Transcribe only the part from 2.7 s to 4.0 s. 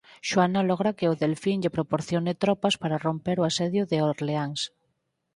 para romper o asedio de